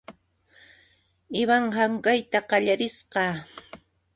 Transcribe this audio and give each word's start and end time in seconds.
Ivan 1.41 1.65
hank'ayta 1.77 2.39
qallarisqa. 2.49 3.25